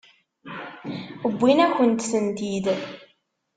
Wwin-akent-tent-id. 1.33 2.65